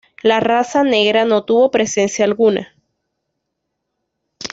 La 0.23 0.39
raza 0.39 0.81
negra 0.83 1.25
no 1.25 1.43
tuvo 1.45 1.69
presencia 1.69 2.25
alguna. 2.25 2.73